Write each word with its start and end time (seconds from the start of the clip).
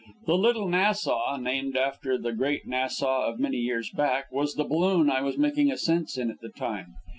The 0.25 0.35
"Little 0.35 0.67
Nassau" 0.67 1.37
(named 1.37 1.77
after 1.77 2.17
the 2.17 2.33
"Great 2.33 2.65
Nassau" 2.65 3.27
of 3.27 3.37
many 3.39 3.57
years 3.57 3.91
back) 3.91 4.31
was 4.31 4.55
the 4.55 4.63
balloon 4.63 5.11
I 5.11 5.21
was 5.21 5.37
making 5.37 5.71
ascents 5.71 6.17
in 6.17 6.31
at 6.31 6.39
the 6.41 6.49
time. 6.49 6.95